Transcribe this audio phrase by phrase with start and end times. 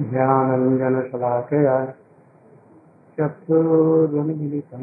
[0.00, 1.74] ज्ञानञ्जनशलाकया
[3.18, 4.82] चक्षुरुन्मिलितं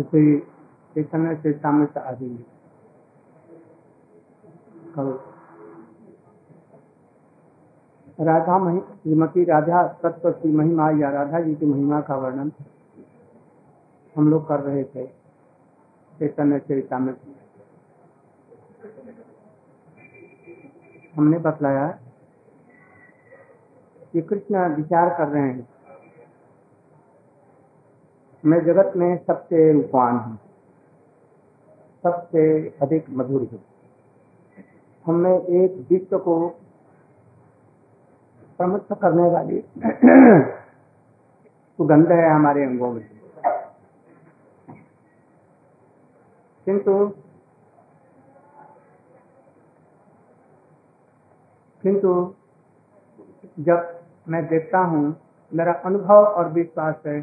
[0.00, 0.22] इसे
[2.08, 2.32] आदि
[8.28, 12.52] राधा श्रीमती राधा तत्व की महिमा या राधा जी की महिमा का वर्णन
[14.16, 15.06] हम लोग कर रहे थे
[16.18, 17.34] चैतन्य चरितमृत
[21.16, 21.86] हमने बतलाया
[24.12, 25.64] कि कृष्ण विचार कर रहे हैं
[28.50, 30.38] मैं जगत में सबसे रूपवान हूँ
[32.06, 32.42] सबसे
[32.82, 33.58] अधिक मधुर हूँ
[35.06, 35.32] हमने
[35.64, 36.34] एक विश्व को
[38.58, 39.58] प्रमुख करने वाली
[41.78, 43.02] सुगंध है हमारे अंगों में
[46.64, 46.92] किंतु
[51.88, 52.12] किंतु
[53.66, 53.86] जब
[54.32, 55.02] मैं देखता हूँ
[55.58, 57.20] मेरा अनुभव और विश्वास है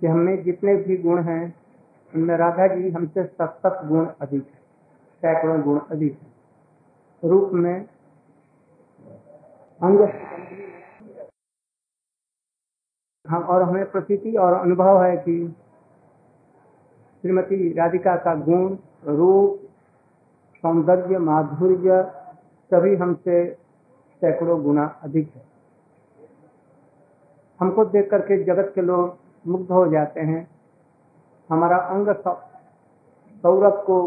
[0.00, 1.42] कि हमें जितने भी गुण हैं
[2.16, 7.74] उनमें राधा जी हमसे सतत गुण अधिक है सैकड़ों गुण अधिक है रूप में
[9.88, 10.00] अंग
[13.28, 15.34] हम हाँ, और हमें प्रतीति और अनुभव है कि
[17.22, 18.76] श्रीमती राधिका का गुण
[19.22, 19.58] रूप
[20.66, 22.00] सौंदर्य माधुर्य
[22.72, 23.44] सभी हमसे
[24.20, 25.44] सैकड़ों गुना अधिक है
[27.60, 30.46] हमको देख करके जगत के लोग मुग्ध हो जाते हैं
[31.50, 32.08] हमारा अंग
[33.42, 33.98] सौरभ को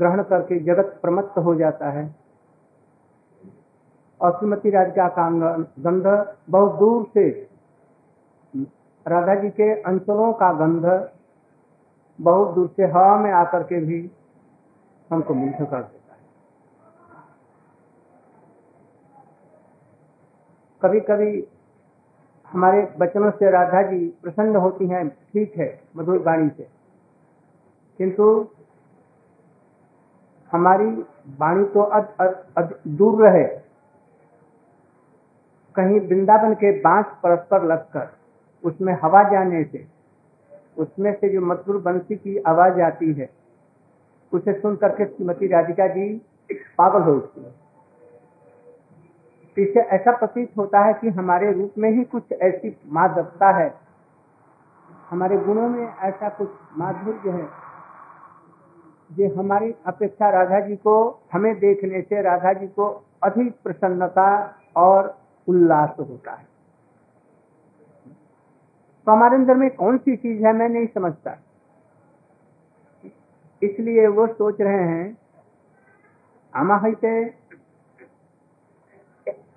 [0.00, 2.04] ग्रहण करके जगत प्रमत्त हो जाता है
[4.26, 5.28] और श्रीमती राधिका का
[5.90, 6.06] गंध
[6.54, 7.28] बहुत दूर से
[9.14, 10.86] राधा जी के अंचलों का गंध
[12.30, 14.00] बहुत दूर से हवा में आकर के भी
[15.12, 16.07] हमको मुग्ध कर देता
[20.82, 21.30] कभी कभी
[22.52, 26.66] हमारे बचनों से राधा जी प्रसन्न होती हैं ठीक है मधुर वाणी से
[27.98, 28.28] किंतु
[30.52, 30.86] हमारी
[31.40, 33.44] वाणी तो अद, अद, अद दूर रहे
[35.76, 38.08] कहीं वृंदावन के बांस परस्पर लगकर
[38.68, 39.86] उसमें हवा जाने से
[40.82, 43.28] उसमें से जो मधुर बंसी की आवाज आती है
[44.34, 46.08] उसे सुन करके श्रीमती राधिका जी
[46.78, 47.54] पागल हो उठती है
[49.58, 53.68] पीछे तो ऐसा प्रतीत होता है कि हमारे रूप में ही कुछ ऐसी माधवता है
[55.10, 56.50] हमारे गुणों में ऐसा कुछ
[56.82, 57.46] माधुर्य है
[59.18, 60.94] ये हमारी अपेक्षा राधा जी को
[61.32, 62.86] हमें देखने से राधा जी को
[63.30, 64.28] अधिक प्रसन्नता
[64.84, 65.08] और
[65.52, 66.46] उल्लास होता है
[69.06, 71.36] तो हमारे अंदर में कौन सी चीज है मैं नहीं समझता
[73.70, 75.06] इसलिए वो सोच रहे हैं
[76.60, 77.12] अमाहिते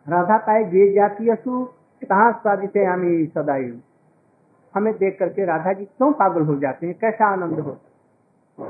[0.09, 1.63] राधा काय द्वे जातीयसु
[2.09, 3.73] कहा स्वादितयामी सदायु
[4.75, 8.69] हमें देख करके राधा जी क्यों पागल हो जाते हैं कैसा आनंद होता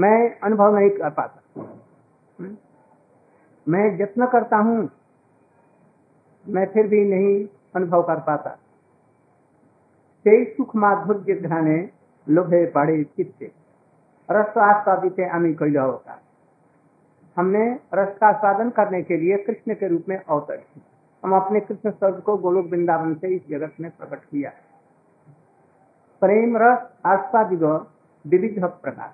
[0.00, 1.42] मैं अनुभव नहीं कर पाता
[2.38, 2.56] हम्म?
[3.72, 4.76] मैं जत्न करता हूं
[6.54, 7.32] मैं फिर भी नहीं
[7.76, 8.56] अनुभव कर पाता
[10.26, 11.78] से सुख माधुर्य घाने
[12.34, 13.50] लोभे पड़े चित्ते
[14.30, 16.18] रस्वास्वादित आमी कैल का
[17.38, 17.60] हमने
[17.94, 20.60] रस का साधन करने के लिए कृष्ण के रूप में अवतर
[21.24, 24.50] हम अपने कृष्ण शब्द को गोलोक वृंदावन से इस जगत में प्रकट किया
[26.20, 26.80] प्रेम रस
[27.12, 27.62] आस्वादिग
[28.32, 29.12] विविध प्रकार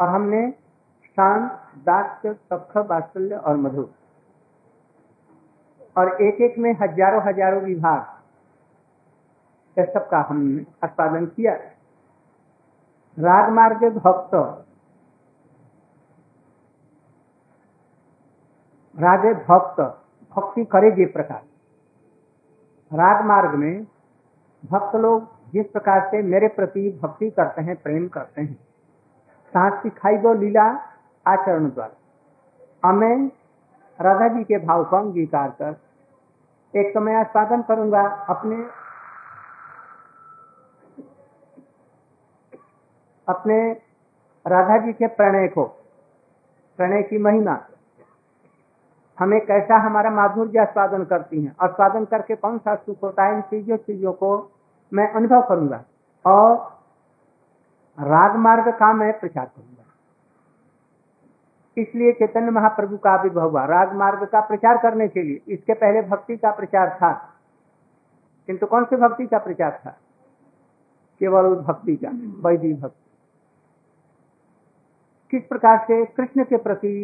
[0.00, 0.42] और हमने
[1.06, 1.48] शांत
[1.86, 2.20] दाक्ष
[2.52, 3.90] सख बात्सल्य और मधुर
[6.00, 8.00] और एक एक में हजारों हजारों विभाग
[9.94, 11.54] सबका हमने आस्पादन किया
[13.26, 14.32] राग मार्ग भक्त
[19.02, 19.80] राधे भक्त
[20.36, 23.84] भक्ति करे जे प्रकार राग मार्ग में
[24.72, 28.54] भक्त लोग जिस प्रकार से मेरे प्रति भक्ति करते हैं प्रेम करते हैं
[29.56, 30.66] सांस सिखाई गो लीला
[31.32, 33.26] आचरण द्वारा हमें
[34.08, 38.02] राधा जी के भाव को अंगीकार कर एक समय स्वागत करूंगा
[38.36, 38.62] अपने
[43.36, 43.58] अपने
[44.56, 45.64] राधा जी के प्रणय को
[46.76, 47.56] प्रणय की महिमा
[49.22, 53.40] हमें कैसा हमारा माधुर्य आस्वादन करती है आस्वादन करके कौन सा सुख होता है इन
[53.50, 54.30] चीजों चीजों को
[54.98, 55.78] मैं अनुभव करूंगा
[56.30, 64.26] और राग मार्ग का मैं प्रचार करूंगा इसलिए चैतन्य महाप्रभु का आविर्भाव हुआ राग मार्ग
[64.32, 67.12] का प्रचार करने के लिए इसके पहले भक्ति का प्रचार था
[68.46, 69.94] किंतु कौन से भक्ति का प्रचार था
[71.20, 72.10] केवल भक्ति का
[72.48, 73.00] वैदिक भक्ति
[75.36, 76.94] किस प्रकार से कृष्ण के प्रति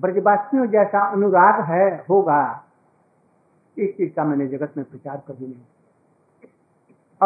[0.00, 2.40] ब्रजवासियों जैसा अनुराग है होगा
[3.78, 5.54] इस चीज का मैंने जगत में प्रचार कर नहीं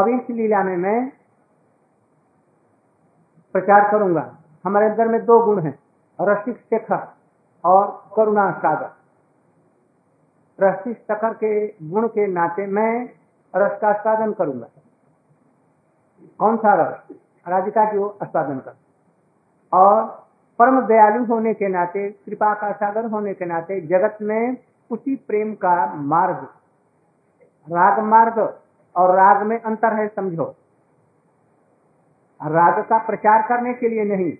[0.03, 0.97] अब इस लीला में मैं
[3.53, 4.27] प्रचार करूंगा
[4.65, 5.79] हमारे अंदर में दो गुण हैं
[6.29, 7.07] रसिक शेखर
[7.71, 7.87] और
[8.17, 11.53] करुणा सागर रसिक शेखर के
[11.93, 12.93] गुण के नाते मैं
[13.57, 14.69] रस का स्वादन करूंगा
[16.39, 17.15] कौन सा रस
[17.49, 18.75] राधिका की वो स्वादन कर
[19.79, 19.97] और
[20.61, 24.57] परम दयालु होने के नाते कृपा का सागर होने के नाते जगत में
[24.97, 25.75] उसी प्रेम का
[26.13, 26.47] मार्ग
[27.73, 28.39] राग मार्ग
[29.03, 30.45] और राग में अंतर है समझो
[32.57, 34.33] राग का प्रचार करने के लिए नहीं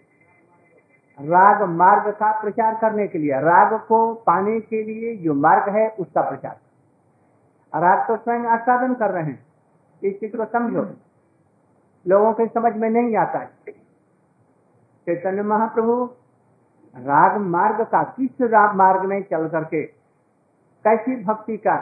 [1.35, 5.89] राग मार्ग का प्रचार करने के लिए राग को पाने के लिए जो मार्ग है
[6.05, 6.61] उसका प्रचार
[7.85, 9.39] राग तो स्वयं आस्वादन कर रहे हैं
[10.11, 10.87] इस चीज को समझो
[12.13, 13.75] लोगों के समझ में नहीं आता है
[15.09, 15.93] चैतन्य महाप्रभु
[17.09, 19.83] राग मार्ग का किस राग मार्ग में चल करके
[20.87, 21.75] कैसी भक्ति का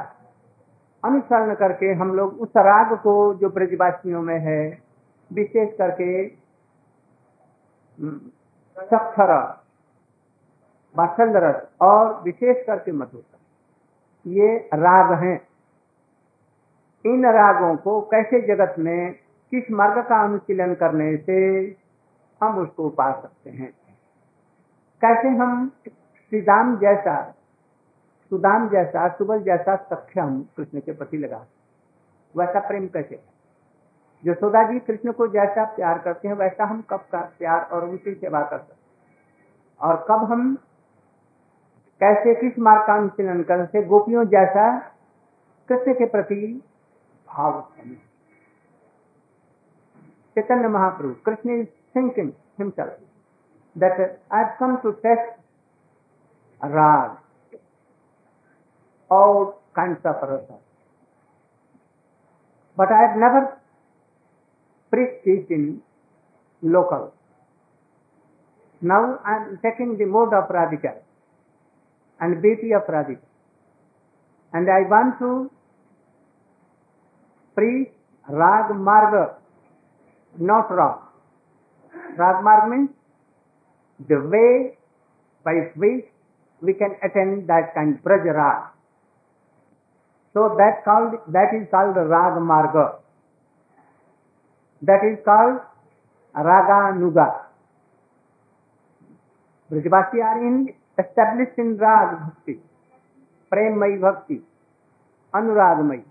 [1.08, 4.60] अनुसरण करके हम लोग उस राग को जो ब्रजवासियों में है
[5.38, 8.18] विशेष करके हम्म,
[8.92, 9.32] सक्षर
[11.46, 13.22] रस और विशेष करके मधु
[14.36, 15.36] ये राग हैं
[17.14, 18.96] इन रागों को कैसे जगत में
[19.50, 21.40] किस मार्ग का अनुशीलन करने से
[22.44, 23.70] हम उसको पा सकते हैं
[25.04, 27.16] कैसे हम श्रीदाम जैसा
[28.30, 31.46] सुदाम जैसा सुबल जैसा सक्षम कृष्ण के प्रति लगा
[32.36, 33.20] वैसा प्रेम कैसे
[34.28, 38.14] यशोदा जी कृष्ण को जैसा प्यार करते हैं वैसा हम कब का प्यार और उनकी
[38.14, 38.82] सेवा कर सकते
[39.88, 40.54] और कब हम
[42.02, 44.64] कैसे किस मार्ग का अनुशीलन कर सकते गोपियों जैसा
[45.68, 46.40] कृष्ण के प्रति
[47.36, 47.60] भाव
[50.38, 51.62] Chaitanya Mahaprabhu Krishna
[51.94, 52.98] thinking himself
[53.76, 55.38] that uh, I've come to test
[56.62, 57.16] rag,
[59.10, 60.56] all kinds of rasa.
[62.76, 63.56] But I've never
[64.90, 65.80] preached in
[66.62, 67.12] local.
[68.82, 70.98] Now I'm taking the mode of Radhika
[72.20, 73.22] and beauty of Radhika.
[74.52, 75.50] And I want to
[77.54, 77.88] preach
[78.28, 79.34] Rag Marga,
[80.38, 81.03] not Rag.
[82.20, 82.84] Rajmarg में
[84.10, 84.46] the way
[85.46, 86.04] by which
[86.64, 88.66] we can attend that kind Braj raga
[90.36, 92.76] so that called that is called raga marga
[94.90, 95.58] that is called
[96.46, 97.24] रागानुगा
[99.70, 100.58] Brajwasi are in
[101.00, 102.52] establish in raga bhakti
[103.50, 104.42] premayi bhakti
[105.34, 106.04] anuragamayi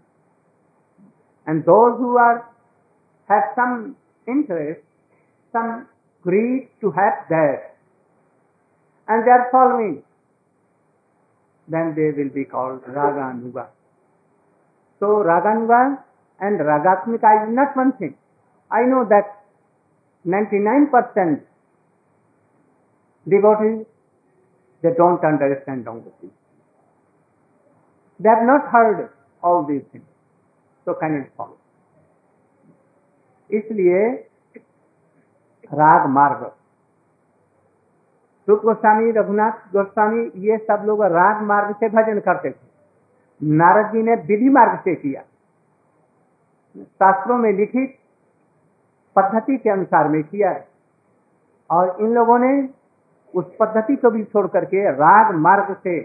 [1.48, 2.38] and those who are
[3.32, 3.84] have some
[4.30, 4.82] interest
[5.58, 5.82] some
[6.23, 7.77] greed to have that,
[9.09, 10.03] and they are following,
[11.69, 13.69] then they will be called Raganuga.
[15.01, 16.03] So Raganuga
[16.41, 18.17] and Ragatmika is not one thing.
[18.71, 19.45] I know that
[20.27, 21.41] 99%
[23.29, 23.87] devotees,
[24.83, 26.33] they don't understand all the things.
[28.21, 29.11] They have not heard
[29.43, 30.05] all these things.
[30.85, 31.57] So cannot follow.
[33.59, 34.01] इसलिए
[35.80, 36.44] राग मार्ग
[38.50, 44.04] रूप गोस्वामी रघुनाथ गोस्वामी ये सब लोग राग मार्ग से भजन करते थे नारद जी
[44.10, 45.22] ने विधि मार्ग से किया
[47.04, 47.96] शास्त्रों में लिखित
[49.20, 50.68] पद्धति के अनुसार में किया है
[51.80, 52.52] और इन लोगों ने
[53.42, 55.96] उस पद्धति को भी छोड़ करके राग मार्ग से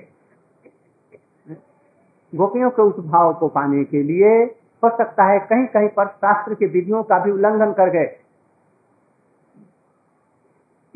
[2.40, 4.32] गोपियों के उस भाव को पाने के लिए
[4.84, 8.06] हो सकता है कहीं कहीं पर शास्त्र की विधियों का भी उल्लंघन कर गए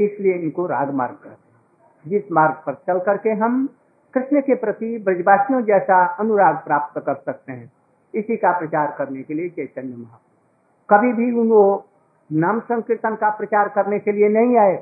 [0.05, 3.67] इसलिए इनको राग मार्ग कहते हैं जिस मार्ग पर चल करके हम
[4.15, 7.71] कृष्ण के प्रति ब्रजवासियों जैसा अनुराग प्राप्त कर सकते हैं
[8.21, 11.63] इसी का प्रचार करने के लिए चैतन्य महाप्रभु कभी भी वो
[12.45, 14.77] नाम संकीर्तन का प्रचार करने के लिए नहीं आए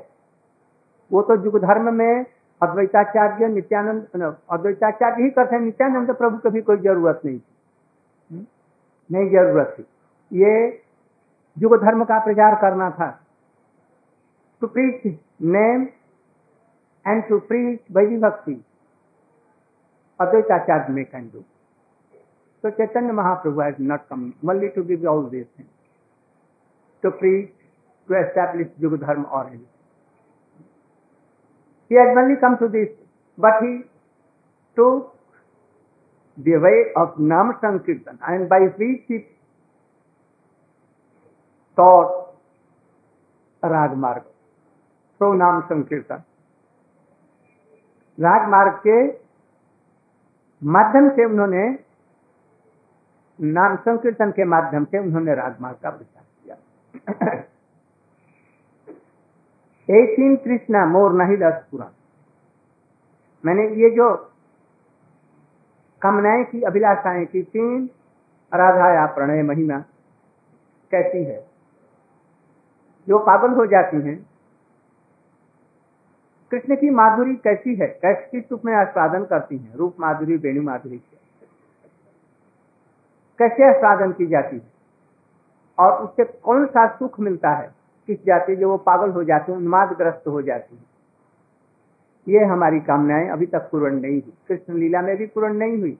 [1.13, 2.25] वो तो युग धर्म में
[2.63, 4.23] अद्वैताचार्य नित्यानंद
[4.57, 8.45] अद्वैताचार्य ही करते हैं नित्यानंद प्रभु को भी कोई जरूरत नहीं थी
[9.11, 9.85] नहीं जरूरत थी
[10.43, 10.53] ये
[11.63, 13.09] युग धर्म का प्रचार करना था
[14.61, 15.89] to preach His name
[17.03, 18.55] and to preach Vaidivakti.
[20.21, 21.43] Advaita Acharya can do.
[22.61, 25.69] So Chaitanya Mahaprabhu has not come only to give all these things,
[27.01, 27.49] to preach,
[28.07, 29.65] to establish Yuga Dharma or anything.
[31.89, 32.89] He has only come to this,
[33.35, 33.81] but he
[34.77, 35.11] took
[36.37, 39.25] the way of Nam Sankirtan and by which he
[41.75, 42.37] taught
[43.63, 44.30] Ragmarga.
[45.21, 46.21] सौ नाम संकीर्तन
[48.25, 48.93] राग मार्ग के
[50.75, 51.65] माध्यम से उन्होंने
[53.57, 57.29] नाम संकीर्तन के माध्यम से उन्होंने राग मार्ग का विचार किया
[59.99, 61.93] एटीन कृष्णा मोर नहीं दस पुराण
[63.45, 64.09] मैंने ये जो
[66.05, 67.89] कामनाएं की अभिलाषाएं की तीन
[68.63, 69.79] राधा या प्रणय महिमा
[70.95, 71.39] कैसी है
[73.09, 74.19] जो पागल हो जाती हैं
[76.51, 80.61] कृष्ण की माधुरी कैसी है कैसे किस रूप में आस्वादन करती है रूप माधुरी वेणु
[80.61, 80.97] माधुरी
[83.39, 84.61] कैसे आस्वादन की जाती है
[85.85, 87.67] और उससे कौन सा सुख मिलता है
[88.07, 93.27] किस जाति जो वो पागल हो जाते हैं उन्मादग्रस्त हो जाती है ये हमारी कामनाएं
[93.37, 95.97] अभी तक पूर्ण नहीं हुई कृष्ण लीला में भी पूर्ण नहीं हुई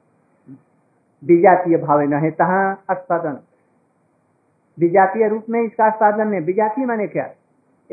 [1.31, 2.62] विजातीय भावे न है तहा
[2.96, 3.39] आस्वादन
[4.84, 7.25] विजातीय रूप में इसका आस्वादन है विजातीय माने क्या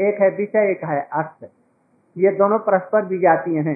[0.09, 1.51] एक है विषय एक है अर्थ है
[2.23, 3.73] ये दोनों परस्पर विजातीय हैं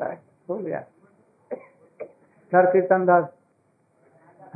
[0.00, 0.56] है
[2.54, 3.28] सर कीर्तन दास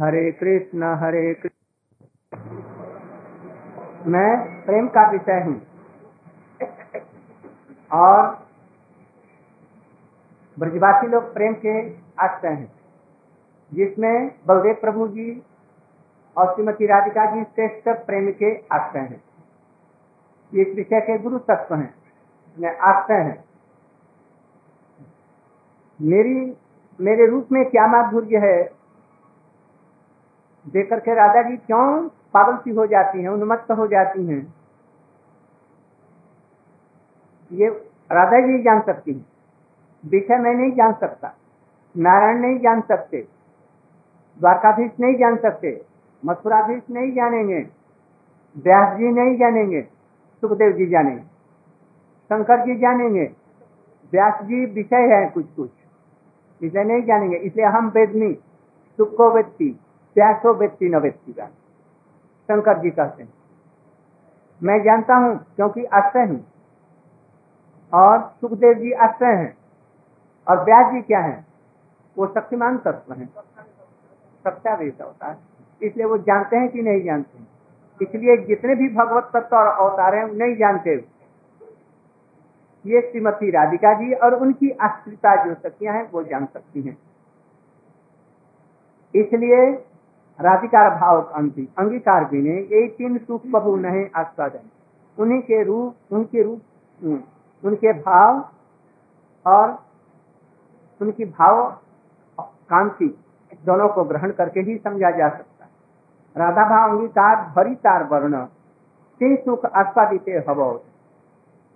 [0.01, 4.27] हरे कृष्ण हरे कृष्ण मैं
[4.67, 5.57] प्रेम का विषय हूँ
[8.01, 8.19] और
[10.63, 11.77] ब्रजवासी लोग प्रेम के
[12.29, 12.71] आश्रय हैं
[13.79, 14.13] जिसमें
[14.51, 15.29] बलदेव प्रभु जी
[16.39, 19.21] और श्रीमती राधिका जी श्रेष्ठ प्रेम के आश्रय हैं
[20.63, 21.93] इस विषय के गुरु तत्व हैं
[22.61, 23.35] मैं आपका है
[26.13, 26.35] मेरी
[27.07, 28.59] मेरे रूप में क्या माधुर्य है
[30.75, 31.87] देखकर के राधा जी क्यों
[32.35, 34.41] पागल सी हो जाती हैं उन्मत्त हो जाती हैं
[37.61, 37.69] ये
[38.13, 39.25] राधा जी जान सकती है
[40.15, 41.35] विषय मैं नहीं जान सकता
[42.07, 43.21] नारायण नहीं जान सकते
[44.41, 45.81] द्वारकाधीश नहीं जान सकते
[46.27, 47.59] मथुराधीश नहीं जानेंगे
[48.65, 49.81] व्यास जी नहीं जानेंगे
[50.41, 51.23] सुखदेव जी जानेंगे
[52.35, 53.25] शंकर जी जानेंगे
[54.13, 55.71] व्यास जी विषय है कुछ कुछ
[56.65, 58.33] इसलिए नहीं जानेंगे इसलिए हम वेदनी
[58.99, 59.69] सुखो व्यक्ति
[60.15, 61.47] प्यासो व्यक्ति न व्यक्ति का
[62.51, 63.33] शंकर जी कहते हैं
[64.69, 66.39] मैं जानता हूं क्योंकि आश्रय हूं
[68.01, 69.53] और सुखदेव जी आश्रय हैं
[70.51, 71.37] और व्यास जी क्या है
[72.19, 73.29] वो शक्तिमान तत्व हैं
[74.47, 75.39] सत्या वेद होता है
[75.89, 80.27] इसलिए वो जानते हैं कि नहीं जानते इसलिए जितने भी भगवत तत्व और अवतार हैं
[80.39, 80.97] नहीं जानते
[82.87, 86.97] ये श्रीमती राधिका जी और उनकी अस्थिरता जो सखियां हैं वो जान सकती हैं
[89.21, 89.61] इसलिए
[90.47, 91.21] राधिकार भाव
[91.83, 94.69] अंगीकार भी ने यही तीन सुख बहु नहीं आस्वादन
[95.23, 96.63] उन्हीं के रूप उनके रूप
[97.05, 97.21] हम्म,
[97.69, 99.77] उनके भाव और
[101.03, 101.63] उनकी भाव
[102.73, 103.07] कांति
[103.67, 108.45] दोनों को ग्रहण करके ही समझा जा सकता है राधा भाव अंगीकार भरी तार वर्ण
[109.19, 110.65] तीन सुख आस्वादित हवा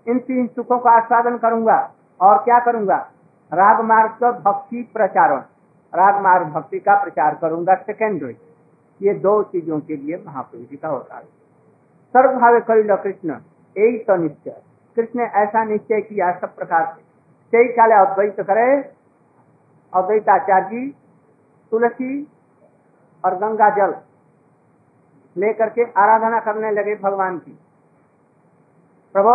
[0.08, 1.76] इन तीन सुखों का आस्वादन करूंगा
[2.28, 2.96] और क्या करूंगा
[3.54, 5.40] राग मार्ग का भक्ति प्रचारण
[6.00, 8.36] राग मार्ग भक्ति का प्रचार करूंगा सेकेंडरी
[9.06, 13.36] ये दो चीजों के लिए महाप्रभु जी का होता अवतार सर्वभावे करिल कृष्ण
[13.78, 14.60] यही तो निश्चय
[14.96, 18.66] कृष्ण ऐसा निश्चय किया सब प्रकार से कई काले अद्वैत करे
[20.00, 20.86] अद्वैत आचार्य
[21.70, 22.10] तुलसी
[23.24, 23.94] और गंगा जल
[25.42, 27.58] लेकर के आराधना करने लगे भगवान की
[29.12, 29.32] प्रभो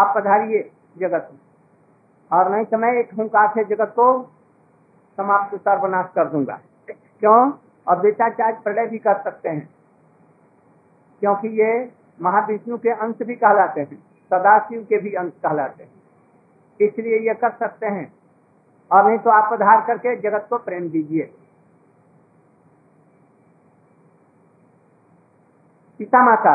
[0.00, 0.58] आप पधारिए
[1.00, 1.38] जगत में
[2.38, 4.06] और नहीं तो मैं एक हूं से जगत को
[5.20, 6.58] समाप्त सर्वनाश कर दूंगा
[6.90, 9.68] क्यों और अद्वैताचार्य प्रलय भी कर सकते हैं
[11.20, 11.70] क्योंकि ये
[12.22, 13.96] महाविष्णु के अंश भी कहलाते हैं
[14.32, 18.10] सदाशिव के भी अंश कहलाते हैं इसलिए ये कर सकते हैं
[18.96, 21.30] और नहीं तो आप आधार करके जगत को प्रेम दीजिए
[25.98, 26.54] पिता माता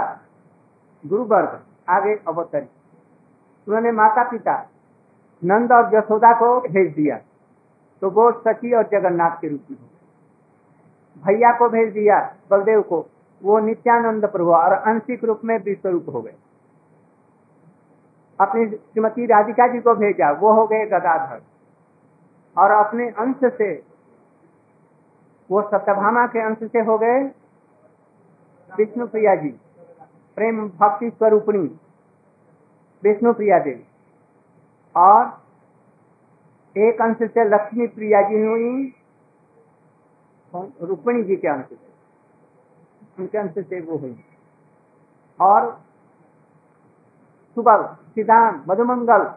[1.11, 1.59] गुरुवर्ग
[1.95, 2.67] आगे अवतरी
[3.67, 4.53] उन्होंने माता पिता
[5.51, 7.15] नंद और यशोदा को भेज दिया
[8.01, 9.79] तो वो सखी और जगन्नाथ के रूप में
[11.25, 12.19] भैया को भेज दिया
[12.51, 13.05] बलदेव को
[13.49, 16.35] वो नित्यानंद प्रभु और अंशिक रूप में विश्व रूप हो गए
[18.45, 21.41] अपनी श्रीमती राधिका जी को भेजा वो हो गए गदाधर
[22.61, 23.71] और अपने अंश से
[25.51, 27.19] वो सत्यभामा के अंश से हो गए
[28.79, 29.51] विष्णु प्रिया जी
[30.35, 31.59] प्रेम भक्ति स्वरूपणी
[33.07, 33.83] विष्णु प्रिया देवी
[35.05, 38.71] और एक अंश से लक्ष्मी प्रिया जी हुई
[40.91, 44.15] रुक्मणी जी के अंश से उनके अंश से वो हुई
[45.49, 45.67] और
[47.55, 47.85] सुबह
[48.15, 49.27] सिद्धांत मधुमंगल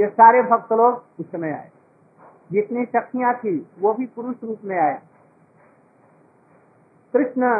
[0.00, 1.70] ये सारे भक्त लोग उस समय आए
[2.52, 4.98] जितनी शक्तियां थी वो भी पुरुष रूप में आए
[7.16, 7.50] Krishna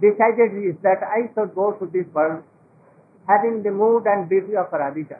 [0.00, 2.44] decided is that I should go to this world
[3.28, 5.18] having the mood and beauty of Radhika.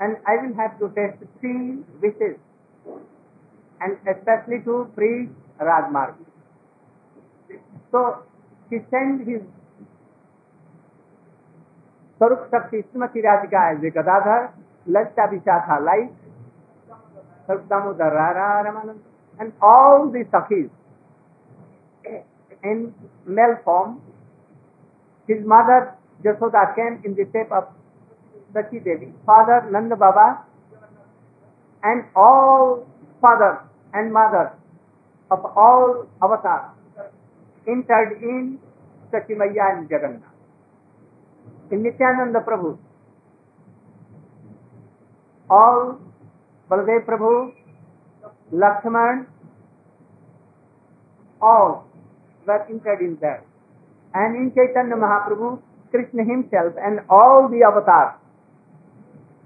[0.00, 2.36] And I will have to test three wishes
[3.80, 5.30] and especially to preach
[5.62, 6.14] Rajmarg.
[7.94, 8.24] So
[8.70, 9.40] he sent his
[12.18, 14.50] Saruk Shakti Srimati Radhika as a Gadadhar,
[14.90, 16.12] Lasta Vishatha like
[17.48, 18.98] Saruk Damodar Rara Ramanand
[19.38, 20.70] and all the Sakhis
[22.62, 22.94] in
[23.26, 24.00] male form.
[25.28, 27.68] His mother Jasoda came in the shape of
[28.54, 30.44] Sati Devi, father Nanda Baba,
[31.82, 32.86] and all
[33.20, 34.52] father and mother
[35.30, 36.74] of all avatars
[37.68, 38.58] entered in
[39.36, 40.22] Maya and Jagannath.
[41.70, 42.78] In Nityananda Prabhu,
[45.50, 45.98] all
[46.70, 47.50] Baladev Prabhu,
[48.54, 49.26] Lakshman,
[51.40, 51.91] all
[52.46, 53.44] were entered in that.
[54.14, 58.18] And in Chaitanya Mahaprabhu, Krishna himself and all the avatars,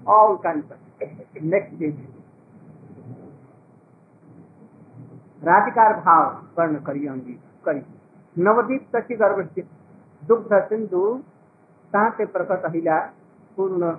[0.05, 0.77] all kinds of
[1.37, 1.93] Next stage.
[5.47, 7.33] राधिकार भाव कर्ण करिए अंगी
[7.67, 7.81] करी
[8.47, 9.41] नवदीप शशि गर्भ
[10.31, 11.01] दुग्ध सिंधु
[11.95, 12.97] साते प्रकट अहिला
[13.57, 13.91] पूर्ण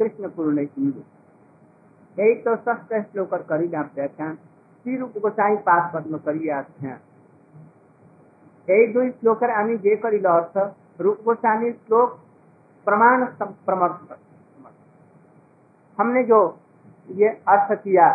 [0.00, 6.18] कृष्ण पूर्ण सिंधु एक तो सस्ते श्लोकर करी जाते व्याख्यान श्री रूप गोसाई पाठ पद्म
[6.28, 6.46] करी
[6.86, 7.00] हैं
[8.70, 12.18] एक दोन श्लोकर आम्ही जे करिलो अर्थ रूप गोस्वामी श्लोक
[12.88, 13.22] प्रमाण
[16.00, 16.38] हमने जो
[17.16, 18.08] ये अर्थ किया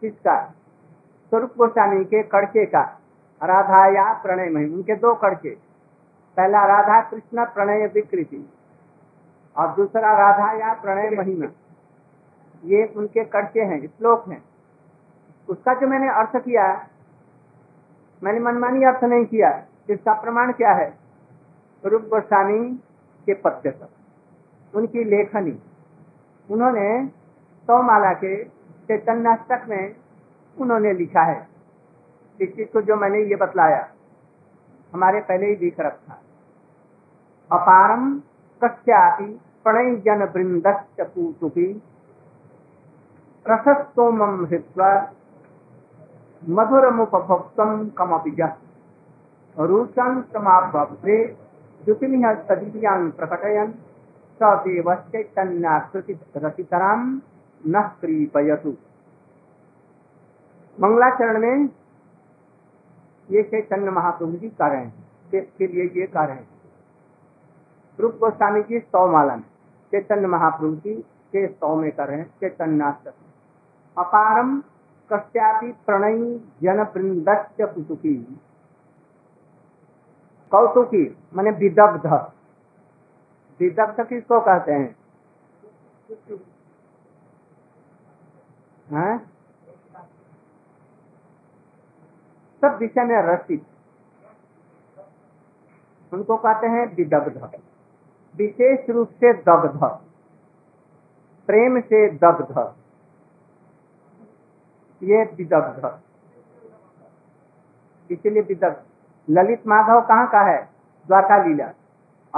[0.00, 0.36] किसका
[1.30, 2.80] स्वरूप गोस्वामी के कड़के का
[3.50, 5.50] राधा या प्रणय में उनके दो कड़के
[6.36, 8.44] पहला राधा कृष्ण प्रणय विकृति
[9.60, 11.46] और दूसरा राधा या प्रणय महिमा
[12.72, 14.42] ये उनके कड़के हैं श्लोक हैं
[15.54, 16.72] उसका जो मैंने अर्थ किया
[18.24, 19.48] मैंने मनमानी अर्थ नहीं किया
[19.90, 20.88] इसका प्रमाण क्या है
[21.92, 22.58] रूप गोस्वामी
[23.26, 25.50] के पत्ते पर उनकी लेखनी
[26.54, 26.84] उन्होंने
[27.70, 28.44] सौमाला तो के
[28.96, 29.82] चैतन्याष्टक में
[30.64, 31.38] उन्होंने लिखा है
[32.42, 33.86] इस चीज को जो मैंने ये बतलाया
[34.94, 36.20] हमारे पहले ही दिख रखा
[37.56, 38.10] अपारम
[38.64, 39.24] कस्यापि
[39.64, 41.68] प्रणय जन वृंदी
[43.48, 44.92] रसस्तोम हृत्वा
[46.56, 48.40] मधुरमुपभोक्तम कमपिज
[49.68, 51.16] रुचन समाभक्ते
[60.80, 61.68] मंगलाचरण में
[63.30, 66.46] ये चैतन्य महाप्रभु जी कार्य हैं के लिए ये कार्य है
[68.00, 69.44] रूप गोस्वामी जी सौ माला में
[69.92, 70.94] चैतन्य महाप्रभु जी
[71.32, 73.24] के सौ में कर रहे हैं चैतन्याष्टमी
[74.04, 74.60] अपारम
[75.12, 76.16] कस्यापि प्रणय
[76.62, 78.12] जन वृंदस्य कुतुकी
[80.54, 81.02] कौतुकी
[81.36, 82.06] माने विदग्ध
[83.60, 84.96] विदग्ध किसको कहते हैं
[88.94, 89.18] हाँ?
[92.62, 93.64] सब विषय में रसिक
[96.14, 97.38] उनको कहते हैं विदग्ध
[98.40, 99.78] विशेष रूप से दग्ध
[101.46, 102.54] प्रेम से दग्ध
[105.04, 105.90] ये विदग्ध
[108.12, 110.58] इसलिए विदग्ध ललित माधव कहाँ का है
[111.06, 111.68] द्वारका लीला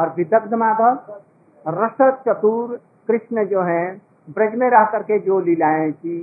[0.02, 1.96] और विदग्ध माधव रस
[2.28, 2.76] चतुर
[3.08, 3.82] कृष्ण जो है
[4.36, 6.18] ब्रज में रह करके जो लीलाएं की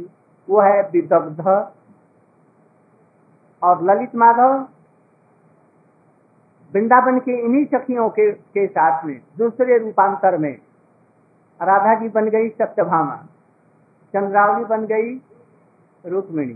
[0.49, 1.39] वो है विदग्ध
[3.65, 4.55] और ललित माधव
[6.73, 10.53] वृंदावन की इन्हीं सखियों के, के साथ में दूसरे रूपांतर में
[11.61, 13.15] राधा जी बन गई सत्यभामा
[14.15, 15.15] चंद्रावली बन गई
[16.09, 16.53] रुक्मिणी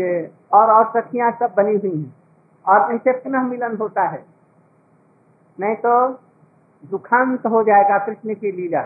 [0.00, 0.10] ये
[0.54, 2.14] और और सखियां सब बनी हुई हैं
[2.74, 4.24] और इनसे पुनः मिलन होता है
[5.60, 5.96] नहीं तो
[6.90, 8.84] दुखांत हो जाएगा कृष्ण की लीला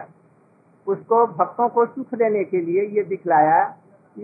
[0.95, 3.61] उसको भक्तों को सुख देने के लिए ये दिखलाया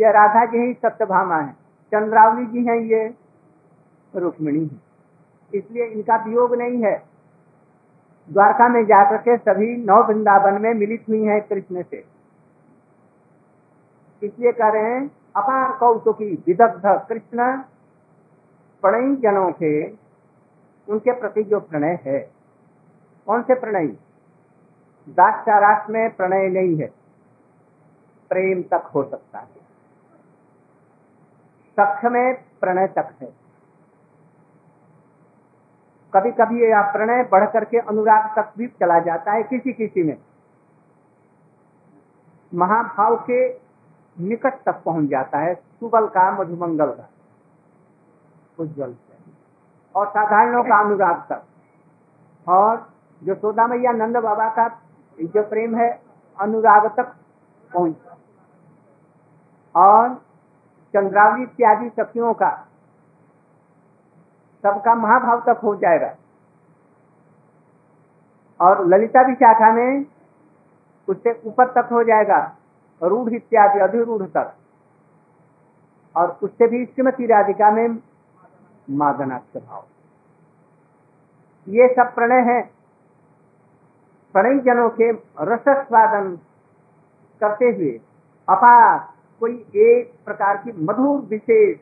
[0.00, 1.52] ये राधा जी ही सत्यभामा है
[1.94, 3.06] चंद्रावली जी हैं ये
[4.20, 6.94] रुक्मिणी है इसलिए इनका वियोग नहीं है
[8.32, 12.04] द्वारका में जाकर के सभी नौ वृंदावन में मिलित हुई हैं कृष्ण से
[14.24, 15.00] इसलिए कह रहे हैं
[15.36, 17.46] अपार कौतुकी विदग्ध कृष्ण
[18.82, 19.72] प्रणयी जनों के
[20.92, 22.18] उनके प्रति जो प्रणय है
[23.26, 23.88] कौन से प्रणयी
[25.20, 26.86] दाक्षाराष्ट्र में प्रणय नहीं है
[28.30, 29.44] प्रेम तक हो सकता है
[31.78, 33.28] सख्त में प्रणय तक है
[36.14, 40.16] कभी कभी यह प्रणय बढ़ करके अनुराग तक भी चला जाता है किसी किसी में
[42.62, 43.40] महाभाव के
[44.20, 47.08] निकट तक पहुंच जाता है सुबल का मधुमंगल का
[48.62, 48.94] उज्जवल
[50.00, 52.86] और साधारणों का अनुराग तक और
[53.24, 54.66] जो सोदा मैया नंद बाबा का
[55.34, 55.90] जो प्रेम है
[56.42, 57.14] अनुराग तक
[57.74, 57.94] पहुंच
[59.84, 60.14] और
[60.94, 62.50] चंद्रावली इत्यादि शक्तियों का
[64.62, 66.14] सबका महाभाव तक हो जाएगा
[68.68, 70.04] और ललिता भी शाखा में
[71.08, 72.38] उससे ऊपर तक हो जाएगा
[73.02, 74.52] रूढ़ इत्यादि तक
[76.18, 77.96] और उससे भी श्रीमती राधिका में
[78.98, 79.84] मादना स्वभाव
[81.74, 82.60] ये सब प्रणय है
[84.32, 85.10] प्रणय जनों के
[85.52, 86.34] रस स्वादन
[87.40, 87.90] करते हुए
[88.56, 88.98] अपार
[89.40, 89.54] कोई
[89.90, 91.78] एक प्रकार की मधुर विशेष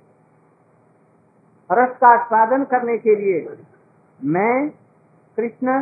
[1.79, 3.57] रस का स्वादन करने के लिए
[4.37, 4.69] मैं
[5.37, 5.81] कृष्ण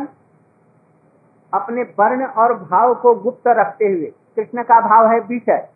[1.59, 5.67] अपने वर्ण और भाव को गुप्त रखते हुए कृष्ण का भाव है विषय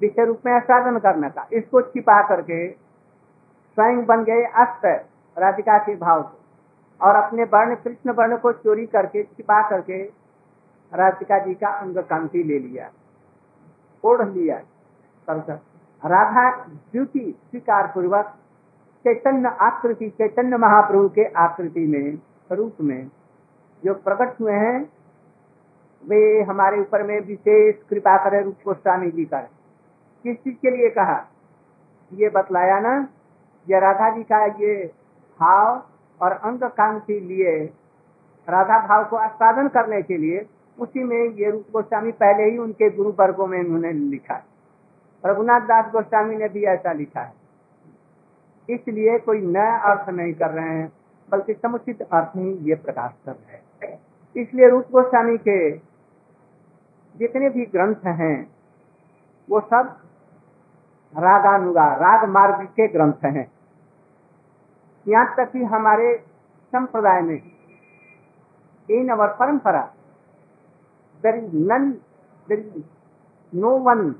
[0.00, 4.86] विषय रूप में साधन करने का इसको छिपा करके स्वयं बन गए अस्त
[5.38, 6.38] राधिका के भाव से
[7.08, 10.02] और अपने वर्ण कृष्ण वर्ण को चोरी करके छिपा करके
[11.02, 12.90] राधिका जी का अंग कांति ले लिया
[14.10, 14.60] ओढ़ लिया
[15.28, 16.50] राधा
[16.92, 18.34] ज्योति स्वीकार पूर्वक
[19.04, 23.00] चैतन्य आकृति चैतन्य महाप्रभु के आकृति में रूप में
[23.84, 24.76] जो प्रकट हुए हैं
[26.08, 29.42] वे हमारे ऊपर में विशेष कृपा करे रूप गोस्वामी जी कर
[30.22, 31.16] किस चीज के लिए कहा
[32.20, 32.94] ये बतलाया ना
[33.70, 34.74] ये राधा जी का ये
[35.40, 35.82] भाव
[36.24, 37.52] और अंग कांग के लिए
[38.48, 40.46] राधा भाव को आस्वादन करने के लिए
[40.84, 44.42] उसी में ये रूप गोस्वामी पहले ही उनके गुरु वर्गो में उन्होंने लिखा
[45.26, 50.74] रघुनाथ दास गोस्वामी ने भी ऐसा लिखा है इसलिए कोई नया अर्थ नहीं कर रहे
[50.76, 50.88] हैं
[51.32, 53.98] बल्कि समुचित अर्थ ही ये प्रकाश कर रहे हैं
[54.42, 55.60] इसलिए रूप गोस्वामी के
[57.18, 58.34] जितने भी ग्रंथ हैं
[59.50, 59.96] वो सब
[61.22, 63.50] रागानुगा राग मार्ग के ग्रंथ हैं
[65.08, 66.14] यहां तक कि हमारे
[66.74, 67.40] संप्रदाय में
[68.98, 69.80] in our parampara
[71.22, 71.90] there is none
[72.48, 72.84] there is
[73.60, 74.10] no one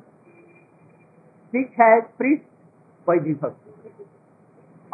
[1.55, 2.41] Sikh है प्रीच
[3.09, 4.09] वैधि भक्ति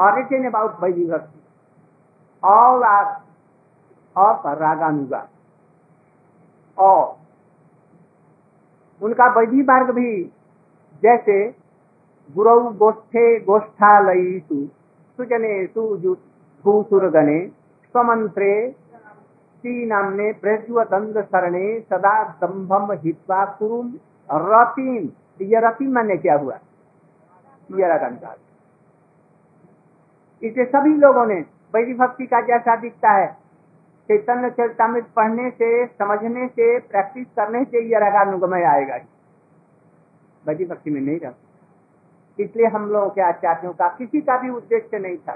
[0.05, 1.41] और written about vaidhi bhakti
[2.49, 3.15] all are
[4.27, 5.29] of Raganuga
[6.89, 7.05] और
[9.05, 10.13] उनका वैधि मार्ग भी
[11.05, 11.39] जैसे
[12.37, 14.57] गुरु गोष्ठे सुजने गोष्ठालयीषु
[15.17, 15.83] सुजनेषु
[16.65, 17.39] भूसुरगणे
[17.91, 18.53] स्वमन्त्रे
[19.01, 23.93] श्रीनाम्ने प्रज्वतंद शरणे सदा दम्भम हित्वा कुरुम
[24.51, 24.97] रतिम
[25.53, 26.55] ये रतिम मैंने क्या हुआ
[27.81, 28.37] ये रकंकार
[30.75, 31.35] सभी लोगों ने
[31.75, 33.27] वैधि भक्ति का जैसा दिखता है
[34.11, 38.99] चैतन्य चरितमृत पढ़ने से समझने से प्रैक्टिस करने से ये अनुगमय आएगा
[40.47, 44.99] भजी भक्ति में नहीं रहता इसलिए हम लोगों के आचार्यों का किसी का भी उद्देश्य
[44.99, 45.33] नहीं था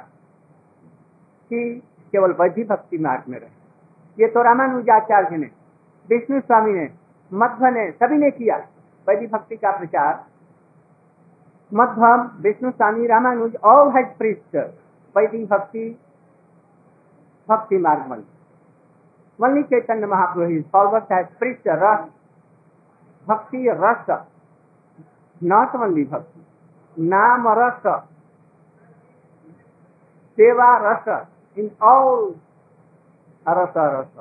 [1.51, 1.65] कि
[2.13, 5.51] केवल वैधि भक्ति मार्ग में रहे ये तो रामानुजाचार्य ने
[6.11, 6.89] विष्णु स्वामी ने
[7.45, 8.57] मध्व ने सभी ने किया
[9.09, 10.25] वैधि भक्ति का प्रचार
[11.81, 12.05] मध्व
[12.49, 14.57] विष्णु स्वामी रामानुज और हेड प्रिस्ट
[15.17, 15.89] वैदिक bhakti
[17.51, 18.39] bhakti marga mantra
[19.45, 22.03] only Chaitanya Mahaprabhu is followers has priest rasa
[23.29, 24.11] bhakti rasa
[25.53, 26.41] not only bhakti
[27.15, 27.87] nama रस
[30.41, 31.09] सेवा रस
[31.59, 32.21] इन ऑल
[33.49, 34.19] रस रस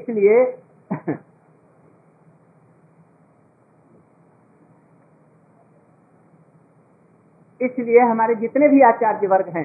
[0.00, 0.40] इसलिए
[7.68, 9.62] इसलिए हमारे जितने भी आचार्य वर्ग हैं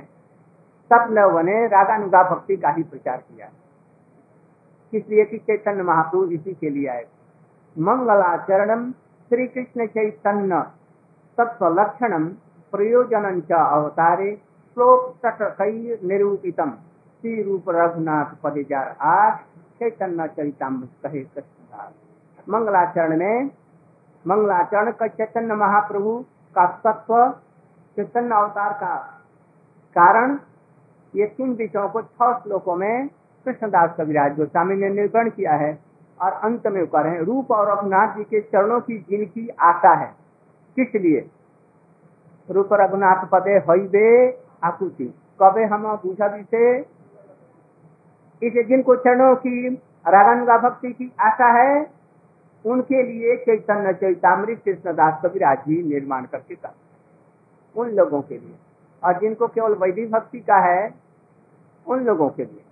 [0.94, 3.50] सब लोगों ने रागानुगा भक्ति का ही प्रचार किया
[5.00, 7.06] इसलिए कि चैतन्य महाप्रभु इसी के लिए आए
[7.88, 8.92] मंगलाचरण
[9.30, 10.62] श्री कृष्ण चैतन्य
[11.40, 12.26] तत्व लक्षण
[12.76, 14.36] प्रयोजन च अवतारे
[14.74, 19.42] श्लोक कई निरूपित श्री रूप रघुनाथ जार आठ
[19.82, 23.50] चैतन्य चरितम कहे कृष्णदास मंगलाचरण में
[24.30, 26.18] मंगलाचरण का चैतन्य महाप्रभु
[26.56, 27.18] का तत्व
[27.98, 28.96] चैतन्य अवतार का
[29.98, 30.38] कारण
[31.18, 33.08] ये तीन विषयों को छह श्लोकों में
[33.46, 35.72] कृष्णदास कविराज गोस्वामी ने निर्गण किया है
[36.26, 39.94] और अंत में कह रहे हैं रूप और रघुनाथ जी के चरणों की जिनकी आशा
[40.02, 40.08] है
[40.80, 41.20] किस लिए
[42.58, 44.08] रूप रघुनाथ पदे हईबे
[44.72, 45.06] आकुति
[45.42, 46.70] कबे हम पूछा से
[48.48, 49.68] इसे जिनको चरणों की
[50.16, 51.72] रागानुगा भक्ति की आशा है
[52.74, 58.56] उनके लिए चैतन्य चैतामृत कृष्णदास कविराज जी निर्माण करके कर उन लोगों के लिए
[59.08, 60.78] और जिनको केवल वैदिक भक्ति का है
[61.94, 62.64] उन लोगों के लिए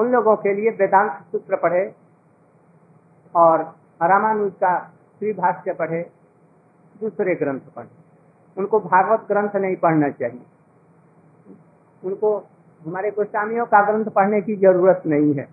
[0.00, 1.82] उन लोगों के लिए वेदांत सूत्र पढ़े
[3.40, 3.60] और
[4.02, 4.76] रामानुज का
[5.18, 6.00] श्रीभाष्य पढ़े
[7.02, 7.88] दूसरे ग्रंथ पढ़े
[8.58, 10.44] उनको भागवत ग्रंथ नहीं पढ़ना चाहिए
[12.08, 12.36] उनको
[12.86, 15.44] हमारे गोस्वामियों का ग्रंथ पढ़ने की जरूरत नहीं है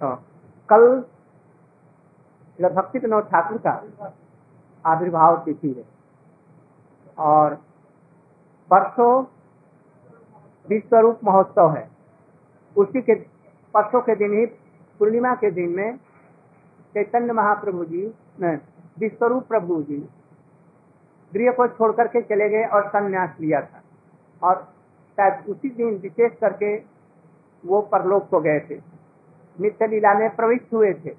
[0.00, 0.14] तो
[0.72, 0.84] कल
[2.62, 3.72] भक्ति विनोद ठाकुर का
[4.90, 5.84] आविर्भाव तिथि है
[7.28, 7.54] और
[8.72, 9.08] परसों
[10.68, 11.88] विश्वरूप महोत्सव है
[12.82, 13.14] उसी के
[13.74, 14.44] परसों के दिन ही
[14.98, 15.96] पूर्णिमा के दिन में
[16.94, 18.02] चैतन्य महाप्रभु जी
[19.00, 19.96] विश्वरूप प्रभु जी
[21.34, 23.82] गृह को छोड़ करके चले गए और संन्यास लिया था
[24.48, 24.62] और
[25.16, 26.74] शायद उसी दिन विशेष करके
[27.68, 28.76] वो परलोक को गए थे
[29.64, 31.10] नित्य लीला में प्रविष्ट हुए थे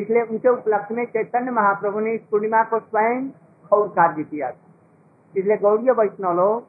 [0.00, 3.28] इसलिए उनके उपलक्ष्य में चैतन्य महाप्रभु ने इस पूर्णिमा को स्वयं
[3.70, 6.64] खौर कार्य किया था इसलिए गौरी वैष्णव लोग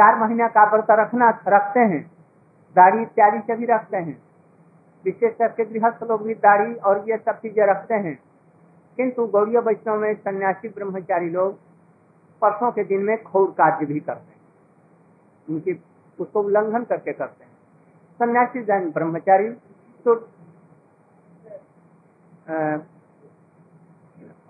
[0.00, 2.00] चार महीना का व्रत रखना रखते हैं
[2.78, 4.14] दाढ़ी इत्यादि से भी रखते हैं
[5.04, 8.14] विशेष करके गृहस्थ लोग भी दाढ़ी और ये सब चीजें रखते हैं
[8.96, 11.54] किंतु गौरी वैष्णव में सन्यासी ब्रह्मचारी लोग
[12.42, 15.74] परसों के दिन में खोर कार्य भी करते हैं उनकी
[16.22, 17.50] उसको उल्लंघन करके करते हैं
[18.22, 19.48] sannyasi Jain brahmachari
[20.08, 20.14] to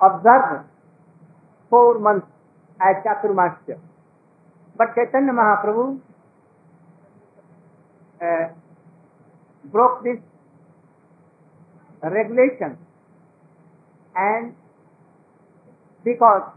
[0.08, 0.56] observe
[1.70, 2.28] four month
[2.88, 3.78] at chaturmasya
[4.76, 6.00] But Chaitanya Mahaprabhu
[8.22, 8.46] uh,
[9.68, 10.20] broke this
[12.00, 12.80] regulation,
[14.16, 14.56] and
[16.04, 16.56] because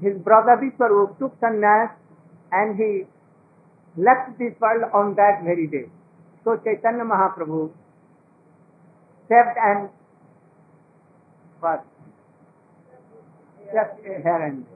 [0.00, 1.92] his brother Vishwaroop took sannyas
[2.52, 3.04] and he
[4.00, 5.92] left this world on that very day.
[6.44, 7.68] So Chaitanya Mahaprabhu
[9.28, 9.90] saved and
[11.60, 11.84] was
[13.72, 14.70] just here and there.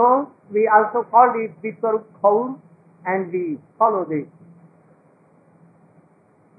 [0.00, 1.90] So we also call it Vipar
[2.22, 2.58] Khaur
[3.06, 4.24] and we follow this.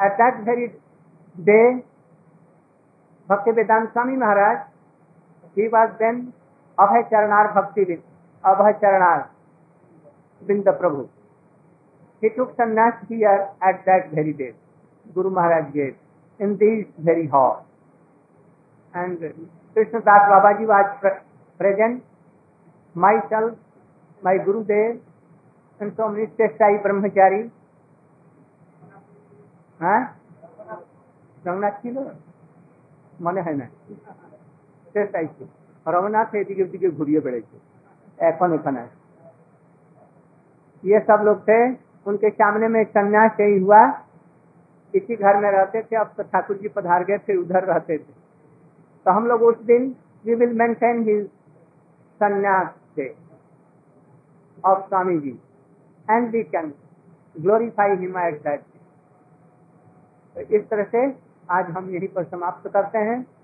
[0.07, 0.67] At that very
[1.47, 1.67] day,
[3.31, 4.59] Bhaktivedanta Swami Maharaj,
[5.55, 6.21] he was then
[6.77, 8.03] Abhay Charanar Bhakti Bhaktivid,
[8.45, 9.25] Abhay Charanar,
[10.49, 11.09] Binda Prabhu.
[12.21, 14.53] He took sannyas here at that very day.
[15.15, 15.95] Guru Maharaj gave
[16.39, 17.65] in this very hall.
[18.93, 19.17] And
[19.73, 21.21] Krishna Krishnadas Babaji was pre-
[21.57, 22.03] present
[22.94, 23.56] myself,
[24.22, 25.00] my Guru Dev,
[25.80, 27.42] and so many Sai Brahmachari.
[29.80, 30.02] হ্যাঁ
[31.44, 31.96] রঘুনাথ ছিল
[33.20, 33.66] মনে হয় না
[34.94, 35.48] চেষ্টাই ছিল
[35.86, 37.56] রঘুনাথ এদিকে ওদিকে ঘুরিয়ে বেড়েছে
[38.30, 38.82] এখন এখানে
[40.82, 41.58] ये सब लोग थे
[42.06, 43.80] उनके सामने में संन्यास यही हुआ
[44.94, 48.12] इसी घर में रहते थे अब तो ठाकुर जी पधार गए फिर उधर रहते थे
[49.06, 49.82] तो हम लोग उस दिन
[50.24, 51.22] we will maintain his
[52.20, 53.11] sannyasa day
[54.63, 55.37] of Swamiji
[56.07, 56.73] and we can
[57.41, 58.79] glorify him at that day.
[60.35, 60.99] तो इस तरह से
[61.59, 63.40] आज हम यहीं पर समाप्त करते हैं